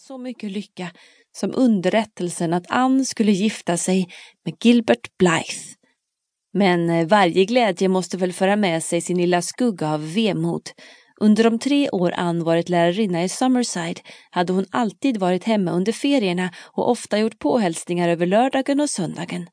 så 0.00 0.18
mycket 0.18 0.50
lycka 0.50 0.90
som 1.36 1.52
underrättelsen 1.54 2.52
att 2.52 2.70
Ann 2.70 3.04
skulle 3.04 3.32
gifta 3.32 3.76
sig 3.76 4.08
med 4.44 4.54
Gilbert 4.64 5.18
Blythe. 5.18 5.76
Men 6.52 6.90
eh, 6.90 7.06
varje 7.06 7.44
glädje 7.44 7.88
måste 7.88 8.16
väl 8.16 8.32
föra 8.32 8.56
med 8.56 8.84
sig 8.84 9.00
sin 9.00 9.16
lilla 9.16 9.42
skugga 9.42 9.90
av 9.92 10.14
vemod. 10.14 10.62
Under 11.20 11.44
de 11.44 11.58
tre 11.58 11.90
år 11.90 12.12
Ann 12.16 12.44
varit 12.44 12.68
lärarinna 12.68 13.24
i 13.24 13.28
Summerside 13.28 14.00
hade 14.30 14.52
hon 14.52 14.66
alltid 14.70 15.16
varit 15.16 15.44
hemma 15.44 15.70
under 15.70 15.92
ferierna 15.92 16.50
och 16.72 16.90
ofta 16.90 17.18
gjort 17.18 17.38
påhälsningar 17.38 18.08
över 18.08 18.26
lördagen 18.26 18.80
och 18.80 18.90
söndagen. 18.90 19.46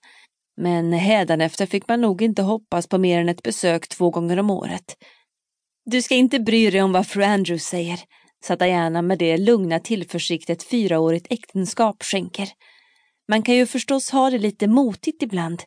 Men 0.61 0.93
hädanefter 0.93 1.65
fick 1.65 1.87
man 1.87 2.01
nog 2.01 2.21
inte 2.21 2.41
hoppas 2.41 2.87
på 2.87 2.97
mer 2.97 3.21
än 3.21 3.29
ett 3.29 3.43
besök 3.43 3.87
två 3.87 4.09
gånger 4.09 4.39
om 4.39 4.49
året. 4.49 4.95
Du 5.85 6.01
ska 6.01 6.15
inte 6.15 6.39
bry 6.39 6.69
dig 6.69 6.81
om 6.81 6.91
vad 6.91 7.07
fru 7.07 7.23
Andrews 7.23 7.63
säger, 7.63 7.99
sa 8.43 8.55
Diana 8.55 9.01
med 9.01 9.19
det 9.19 9.37
lugna 9.37 9.79
tillförsikt 9.79 10.49
ett 10.49 10.63
fyraårigt 10.63 11.27
äktenskap 11.29 12.03
skänker. 12.03 12.49
Man 13.27 13.43
kan 13.43 13.55
ju 13.55 13.65
förstås 13.65 14.09
ha 14.09 14.29
det 14.29 14.37
lite 14.37 14.67
motigt 14.67 15.23
ibland, 15.23 15.63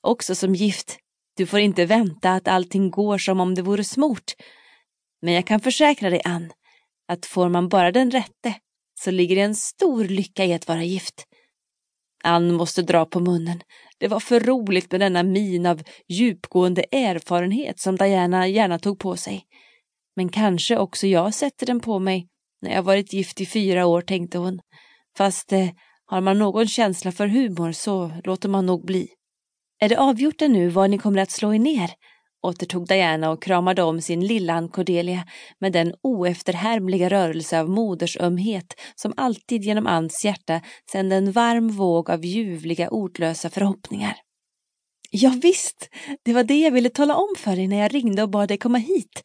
också 0.00 0.34
som 0.34 0.54
gift. 0.54 0.98
Du 1.36 1.46
får 1.46 1.60
inte 1.60 1.84
vänta 1.84 2.32
att 2.32 2.48
allting 2.48 2.90
går 2.90 3.18
som 3.18 3.40
om 3.40 3.54
det 3.54 3.62
vore 3.62 3.84
smort. 3.84 4.32
Men 5.22 5.34
jag 5.34 5.46
kan 5.46 5.60
försäkra 5.60 6.10
dig, 6.10 6.20
Ann, 6.24 6.52
att 7.08 7.26
får 7.26 7.48
man 7.48 7.68
bara 7.68 7.92
den 7.92 8.10
rätte 8.10 8.54
så 9.00 9.10
ligger 9.10 9.36
det 9.36 9.42
en 9.42 9.54
stor 9.54 10.04
lycka 10.04 10.44
i 10.44 10.54
att 10.54 10.68
vara 10.68 10.84
gift. 10.84 11.24
Ann 12.24 12.54
måste 12.54 12.82
dra 12.82 13.06
på 13.06 13.20
munnen. 13.20 13.60
Det 13.98 14.08
var 14.08 14.20
för 14.20 14.40
roligt 14.40 14.92
med 14.92 15.00
denna 15.00 15.22
min 15.22 15.66
av 15.66 15.82
djupgående 16.08 16.84
erfarenhet 16.92 17.80
som 17.80 17.96
Diana 17.96 18.48
gärna 18.48 18.78
tog 18.78 18.98
på 18.98 19.16
sig. 19.16 19.44
Men 20.16 20.28
kanske 20.28 20.78
också 20.78 21.06
jag 21.06 21.34
sätter 21.34 21.66
den 21.66 21.80
på 21.80 21.98
mig 21.98 22.28
när 22.62 22.74
jag 22.74 22.82
varit 22.82 23.12
gift 23.12 23.40
i 23.40 23.46
fyra 23.46 23.86
år, 23.86 24.00
tänkte 24.00 24.38
hon. 24.38 24.60
Fast 25.16 25.52
eh, 25.52 25.68
har 26.06 26.20
man 26.20 26.38
någon 26.38 26.68
känsla 26.68 27.12
för 27.12 27.26
humor 27.26 27.72
så 27.72 28.12
låter 28.24 28.48
man 28.48 28.66
nog 28.66 28.84
bli. 28.86 29.08
Är 29.80 29.88
det 29.88 29.98
avgjort 29.98 30.42
ännu 30.42 30.68
var 30.68 30.88
ni 30.88 30.98
kommer 30.98 31.22
att 31.22 31.30
slå 31.30 31.54
er 31.54 31.58
ner? 31.58 31.90
återtog 32.46 32.86
Diana 32.86 33.30
och 33.30 33.42
kramade 33.42 33.82
om 33.82 34.00
sin 34.00 34.26
lilla 34.26 34.52
Ann 34.52 34.68
Cordelia 34.68 35.26
med 35.60 35.72
den 35.72 35.94
oefterhärmliga 36.02 37.08
rörelse 37.08 37.60
av 37.60 37.68
modersömhet 37.68 38.74
som 38.94 39.14
alltid 39.16 39.62
genom 39.62 39.86
Anns 39.86 40.24
hjärta 40.24 40.60
sände 40.92 41.16
en 41.16 41.32
varm 41.32 41.68
våg 41.68 42.10
av 42.10 42.24
ljuvliga 42.24 42.90
ordlösa 42.90 43.50
förhoppningar. 43.50 44.16
Ja, 45.10 45.34
visst, 45.42 45.88
det 46.22 46.32
var 46.32 46.44
det 46.44 46.60
jag 46.60 46.70
ville 46.70 46.90
tala 46.90 47.16
om 47.16 47.34
för 47.38 47.56
dig 47.56 47.66
när 47.66 47.76
jag 47.76 47.94
ringde 47.94 48.22
och 48.22 48.30
bad 48.30 48.48
dig 48.48 48.58
komma 48.58 48.78
hit. 48.78 49.22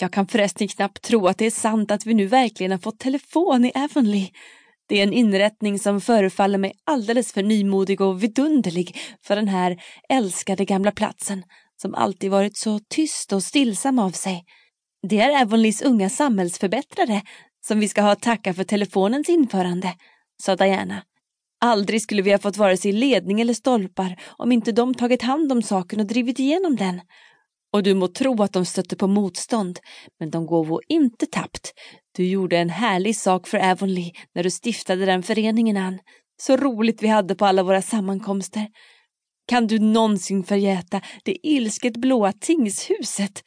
Jag 0.00 0.12
kan 0.12 0.26
förresten 0.26 0.68
knappt 0.68 1.02
tro 1.02 1.26
att 1.26 1.38
det 1.38 1.46
är 1.46 1.50
sant 1.50 1.90
att 1.90 2.06
vi 2.06 2.14
nu 2.14 2.26
verkligen 2.26 2.72
har 2.72 2.78
fått 2.78 2.98
telefon 2.98 3.64
i 3.64 3.72
Avonlea. 3.74 4.28
Det 4.88 4.98
är 4.98 5.02
en 5.02 5.12
inrättning 5.12 5.78
som 5.78 6.00
förefaller 6.00 6.58
mig 6.58 6.72
alldeles 6.84 7.32
för 7.32 7.42
nymodig 7.42 8.00
och 8.00 8.22
vidunderlig 8.22 8.96
för 9.22 9.36
den 9.36 9.48
här 9.48 9.82
älskade 10.08 10.64
gamla 10.64 10.92
platsen 10.92 11.42
som 11.82 11.94
alltid 11.94 12.30
varit 12.30 12.56
så 12.56 12.80
tyst 12.88 13.32
och 13.32 13.42
stillsam 13.42 13.98
av 13.98 14.10
sig. 14.10 14.44
Det 15.08 15.20
är 15.20 15.42
Avonleas 15.42 15.82
unga 15.82 16.10
samhällsförbättrare 16.10 17.22
som 17.66 17.80
vi 17.80 17.88
ska 17.88 18.02
ha 18.02 18.12
att 18.12 18.22
tacka 18.22 18.54
för 18.54 18.64
telefonens 18.64 19.28
införande, 19.28 19.94
sa 20.42 20.56
Diana. 20.56 21.02
Aldrig 21.60 22.02
skulle 22.02 22.22
vi 22.22 22.30
ha 22.30 22.38
fått 22.38 22.56
vare 22.56 22.76
sig 22.76 22.92
ledning 22.92 23.40
eller 23.40 23.54
stolpar 23.54 24.20
om 24.26 24.52
inte 24.52 24.72
de 24.72 24.94
tagit 24.94 25.22
hand 25.22 25.52
om 25.52 25.62
saken 25.62 26.00
och 26.00 26.06
drivit 26.06 26.38
igenom 26.38 26.76
den. 26.76 27.00
Och 27.72 27.82
du 27.82 27.94
må 27.94 28.08
tro 28.08 28.42
att 28.42 28.52
de 28.52 28.64
stötte 28.64 28.96
på 28.96 29.06
motstånd, 29.06 29.78
men 30.20 30.30
de 30.30 30.46
gåvo 30.46 30.80
inte 30.88 31.26
tappt. 31.26 31.72
Du 32.16 32.26
gjorde 32.26 32.58
en 32.58 32.70
härlig 32.70 33.16
sak 33.16 33.46
för 33.48 33.58
Avonlea 33.58 34.12
när 34.34 34.42
du 34.42 34.50
stiftade 34.50 35.06
den 35.06 35.22
föreningen, 35.22 35.76
Ann. 35.76 35.98
Så 36.42 36.56
roligt 36.56 37.02
vi 37.02 37.08
hade 37.08 37.34
på 37.34 37.46
alla 37.46 37.62
våra 37.62 37.82
sammankomster. 37.82 38.66
Kan 39.46 39.66
du 39.66 39.78
någonsin 39.78 40.44
förgäta 40.44 41.00
det 41.24 41.46
ilsket 41.46 41.96
blåa 41.96 42.32
tingshuset? 42.32 43.42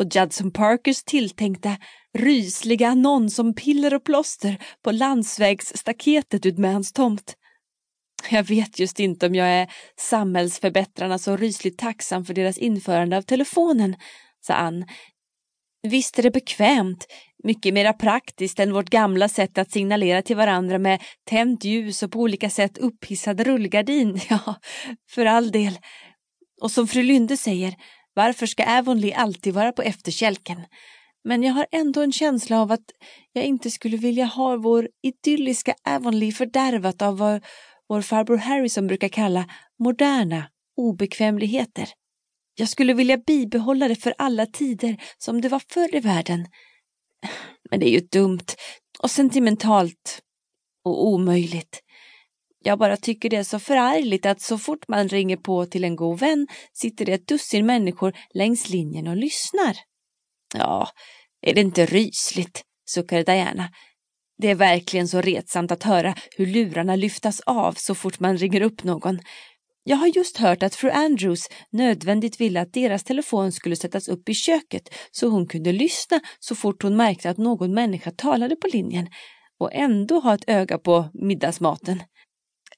Och 0.00 0.14
Judson 0.14 0.50
Parkers 0.50 1.02
tilltänkta 1.02 1.76
rysliga 2.18 2.88
annons 2.88 3.38
om 3.38 3.54
piller 3.54 3.94
och 3.94 4.04
plåster 4.04 4.58
på 4.82 4.92
landsvägsstaketet 4.92 6.46
utmed 6.46 6.72
hans 6.72 6.92
tomt. 6.92 7.34
Jag 8.30 8.44
vet 8.44 8.78
just 8.78 9.00
inte 9.00 9.26
om 9.26 9.34
jag 9.34 9.48
är 9.48 9.68
samhällsförbättrarna 9.96 11.18
så 11.18 11.36
rysligt 11.36 11.78
tacksam 11.78 12.24
för 12.24 12.34
deras 12.34 12.58
införande 12.58 13.16
av 13.16 13.22
telefonen, 13.22 13.96
sa 14.40 14.54
Ann. 14.54 14.84
Visst 15.82 16.18
är 16.18 16.22
det 16.22 16.30
bekvämt, 16.30 17.06
mycket 17.44 17.74
mera 17.74 17.92
praktiskt 17.92 18.60
än 18.60 18.72
vårt 18.72 18.90
gamla 18.90 19.28
sätt 19.28 19.58
att 19.58 19.70
signalera 19.70 20.22
till 20.22 20.36
varandra 20.36 20.78
med 20.78 21.02
tänt 21.24 21.64
ljus 21.64 22.02
och 22.02 22.12
på 22.12 22.18
olika 22.18 22.50
sätt 22.50 22.78
upphissad 22.78 23.40
rullgardin. 23.40 24.20
Ja, 24.28 24.54
för 25.10 25.26
all 25.26 25.50
del. 25.50 25.78
Och 26.60 26.70
som 26.70 26.88
fru 26.88 27.02
Lynde 27.02 27.36
säger, 27.36 27.74
varför 28.14 28.46
ska 28.46 28.78
Avonlea 28.78 29.16
alltid 29.16 29.54
vara 29.54 29.72
på 29.72 29.82
efterkälken? 29.82 30.60
Men 31.24 31.42
jag 31.42 31.52
har 31.52 31.66
ändå 31.72 32.02
en 32.02 32.12
känsla 32.12 32.60
av 32.60 32.72
att 32.72 32.90
jag 33.32 33.44
inte 33.44 33.70
skulle 33.70 33.96
vilja 33.96 34.24
ha 34.24 34.56
vår 34.56 34.88
idylliska 35.02 35.74
Avonlea 35.88 36.32
fördärvat 36.32 37.02
av 37.02 37.40
vad 37.86 37.96
vår 37.96 38.02
farbror 38.02 38.36
Harrison 38.36 38.86
brukar 38.86 39.08
kalla 39.08 39.48
moderna 39.78 40.50
obekvämligheter. 40.76 41.88
Jag 42.54 42.68
skulle 42.68 42.94
vilja 42.94 43.16
bibehålla 43.16 43.88
det 43.88 43.96
för 43.96 44.14
alla 44.18 44.46
tider 44.46 44.96
som 45.18 45.40
det 45.40 45.48
var 45.48 45.62
förr 45.68 45.94
i 45.94 46.00
världen. 46.00 46.46
Men 47.70 47.80
det 47.80 47.88
är 47.88 47.92
ju 47.92 48.00
dumt 48.00 48.46
och 48.98 49.10
sentimentalt 49.10 50.20
och 50.84 51.06
omöjligt. 51.06 51.80
Jag 52.66 52.78
bara 52.78 52.96
tycker 52.96 53.30
det 53.30 53.36
är 53.36 53.44
så 53.44 53.58
förargligt 53.58 54.26
att 54.26 54.40
så 54.40 54.58
fort 54.58 54.88
man 54.88 55.08
ringer 55.08 55.36
på 55.36 55.66
till 55.66 55.84
en 55.84 55.96
god 55.96 56.18
vän 56.18 56.46
sitter 56.72 57.04
det 57.04 57.12
ett 57.12 57.26
dussin 57.26 57.66
människor 57.66 58.12
längs 58.34 58.68
linjen 58.68 59.06
och 59.06 59.16
lyssnar. 59.16 59.76
Ja, 60.54 60.88
är 61.40 61.54
det 61.54 61.60
inte 61.60 61.86
rysligt, 61.86 62.62
suckade 62.90 63.22
Diana. 63.22 63.68
Det 64.38 64.50
är 64.50 64.54
verkligen 64.54 65.08
så 65.08 65.20
retsamt 65.20 65.70
att 65.70 65.82
höra 65.82 66.14
hur 66.36 66.46
lurarna 66.46 66.96
lyftas 66.96 67.40
av 67.40 67.72
så 67.72 67.94
fort 67.94 68.20
man 68.20 68.36
ringer 68.36 68.60
upp 68.60 68.84
någon. 68.84 69.20
Jag 69.84 69.96
har 69.96 70.06
just 70.06 70.36
hört 70.36 70.62
att 70.62 70.74
fru 70.74 70.90
Andrews 70.90 71.48
nödvändigt 71.72 72.40
ville 72.40 72.60
att 72.60 72.72
deras 72.72 73.04
telefon 73.04 73.52
skulle 73.52 73.76
sättas 73.76 74.08
upp 74.08 74.28
i 74.28 74.34
köket 74.34 74.94
så 75.10 75.28
hon 75.28 75.46
kunde 75.46 75.72
lyssna 75.72 76.20
så 76.38 76.54
fort 76.54 76.82
hon 76.82 76.96
märkte 76.96 77.30
att 77.30 77.38
någon 77.38 77.74
människa 77.74 78.10
talade 78.10 78.56
på 78.56 78.66
linjen 78.66 79.08
och 79.58 79.72
ändå 79.72 80.20
ha 80.20 80.34
ett 80.34 80.44
öga 80.46 80.78
på 80.78 81.08
middagsmaten. 81.14 82.02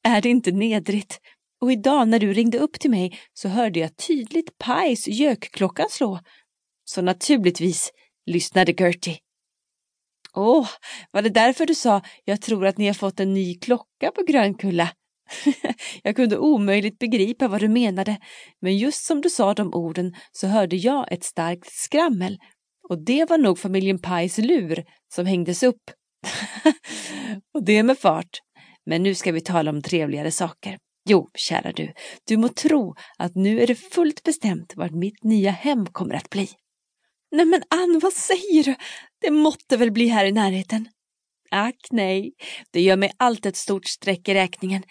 Är 0.02 0.20
det 0.20 0.28
inte 0.28 0.50
nedrigt? 0.52 1.20
Och 1.60 1.72
idag 1.72 2.08
när 2.08 2.18
du 2.18 2.32
ringde 2.32 2.58
upp 2.58 2.80
till 2.80 2.90
mig 2.90 3.18
så 3.32 3.48
hörde 3.48 3.80
jag 3.80 3.96
tydligt 3.96 4.58
Pies 4.58 5.08
gökklocka 5.08 5.86
slå. 5.90 6.20
Så 6.84 7.02
naturligtvis 7.02 7.90
lyssnade 8.26 8.72
Gertie. 8.72 9.18
Åh, 10.36 10.60
oh, 10.60 10.68
var 11.10 11.22
det 11.22 11.30
därför 11.30 11.66
du 11.66 11.74
sa 11.74 12.02
jag 12.24 12.40
tror 12.40 12.66
att 12.66 12.78
ni 12.78 12.86
har 12.86 12.94
fått 12.94 13.20
en 13.20 13.34
ny 13.34 13.58
klocka 13.58 14.10
på 14.14 14.22
Grönkulla? 14.22 14.88
jag 16.02 16.16
kunde 16.16 16.38
omöjligt 16.38 16.98
begripa 16.98 17.48
vad 17.48 17.60
du 17.60 17.68
menade, 17.68 18.16
men 18.60 18.76
just 18.76 19.04
som 19.04 19.20
du 19.20 19.30
sa 19.30 19.54
de 19.54 19.74
orden 19.74 20.14
så 20.32 20.46
hörde 20.46 20.76
jag 20.76 21.12
ett 21.12 21.24
starkt 21.24 21.72
skrammel 21.72 22.38
och 22.88 23.04
det 23.04 23.30
var 23.30 23.38
nog 23.38 23.58
familjen 23.58 23.98
Pajs 23.98 24.38
lur 24.38 24.84
som 25.14 25.26
hängdes 25.26 25.62
upp. 25.62 25.90
och 27.54 27.64
det 27.64 27.82
med 27.82 27.98
fart. 27.98 28.40
Men 28.86 29.02
nu 29.02 29.14
ska 29.14 29.32
vi 29.32 29.40
tala 29.40 29.70
om 29.70 29.82
trevligare 29.82 30.30
saker. 30.30 30.78
Jo, 31.08 31.28
kära 31.34 31.72
du, 31.72 31.92
du 32.24 32.36
må 32.36 32.48
tro 32.48 32.94
att 33.18 33.34
nu 33.34 33.60
är 33.60 33.66
det 33.66 33.74
fullt 33.74 34.22
bestämt 34.22 34.72
vart 34.76 34.92
mitt 34.92 35.24
nya 35.24 35.50
hem 35.50 35.86
kommer 35.86 36.14
att 36.14 36.30
bli. 36.30 36.48
Nej 37.36 37.46
men 37.46 37.62
Ann, 37.70 38.00
vad 38.02 38.12
säger 38.12 38.64
du? 38.64 38.74
Det 39.20 39.30
måtte 39.30 39.76
väl 39.76 39.90
bli 39.90 40.08
här 40.08 40.24
i 40.24 40.32
närheten? 40.32 40.88
Ack 41.50 41.86
nej, 41.90 42.32
det 42.70 42.80
gör 42.80 42.96
mig 42.96 43.12
allt 43.16 43.46
ett 43.46 43.56
stort 43.56 43.86
streck 43.86 44.28
i 44.28 44.34
räkningen. 44.34 44.82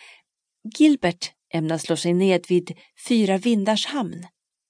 Gilbert 0.77 1.31
ämnar 1.53 1.77
slå 1.77 1.97
sig 1.97 2.13
ned 2.13 2.45
vid 2.50 2.77
Fyra 3.07 3.38
Vindars 3.38 3.86
hamn. 3.86 4.27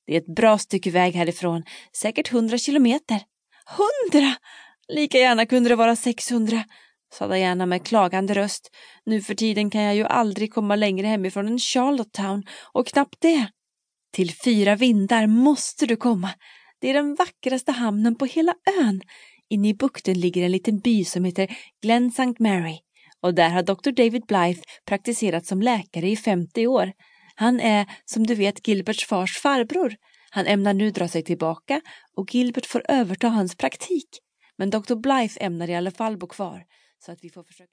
Det 0.07 0.13
är 0.13 0.18
ett 0.18 0.36
bra 0.36 0.57
stycke 0.57 0.92
väg 0.92 1.13
härifrån, 1.13 1.63
säkert 1.98 2.27
hundra 2.27 2.57
kilometer. 2.57 3.22
Hundra! 3.77 4.36
Lika 4.88 5.18
gärna 5.18 5.45
kunde 5.45 5.69
det 5.69 5.75
vara 5.75 5.95
sexhundra, 5.95 6.63
sa 7.13 7.27
Diana 7.27 7.66
med 7.66 7.86
klagande 7.86 8.33
röst. 8.33 8.69
Nu 9.06 9.22
för 9.22 9.36
tiden 9.36 9.69
kan 9.69 9.81
jag 9.81 9.95
ju 9.95 10.04
aldrig 10.04 10.54
komma 10.54 10.75
längre 10.75 11.07
hemifrån 11.07 11.48
än 11.48 11.60
Charlottetown 11.60 12.44
och 12.74 12.88
knappt 12.88 13.22
det. 13.22 13.48
Till 14.13 14.33
Fyra 14.33 14.75
Vindar 14.75 15.27
måste 15.27 15.86
du 15.86 15.95
komma. 15.95 16.30
Det 16.80 16.89
är 16.89 16.94
den 16.94 17.16
vackraste 17.16 17.72
hamnen 17.72 18.16
på 18.16 18.25
hela 18.25 18.56
ön. 18.80 19.01
Inne 19.50 19.69
i 19.69 19.74
bukten 19.74 20.19
ligger 20.19 20.44
en 20.44 20.51
liten 20.51 20.80
by 20.80 21.06
som 21.06 21.25
heter 21.25 21.57
Glen 21.81 22.07
St. 22.07 22.36
Mary 22.39 22.80
och 23.22 23.33
där 23.33 23.50
har 23.50 23.63
Dr. 23.63 23.92
David 23.92 24.25
Blythe 24.25 24.62
praktiserat 24.86 25.45
som 25.45 25.62
läkare 25.62 26.10
i 26.10 26.16
50 26.16 26.68
år. 26.68 26.92
Han 27.36 27.60
är, 27.60 27.86
som 28.06 28.27
du 28.27 28.36
vet, 28.36 28.68
Gilberts 28.68 29.06
fars 29.06 29.38
farbror. 29.38 29.95
Han 30.30 30.45
ämnar 30.45 30.74
nu 30.74 30.92
dra 30.92 31.07
sig 31.07 31.24
tillbaka 31.24 31.81
och 32.16 32.36
Gilbert 32.36 32.66
får 32.66 32.83
överta 32.88 33.27
hans 33.27 33.56
praktik. 33.56 34.10
Men 34.57 34.69
Dr. 34.69 34.95
Blythe 34.95 35.39
ämnar 35.39 35.69
i 35.69 35.75
alla 35.75 35.92
fall 35.92 36.18
bo 36.18 36.27
kvar. 36.27 36.63
Så 37.06 37.12
att 37.12 37.19
vi 37.22 37.30
får 37.30 37.44
försöka... 37.44 37.63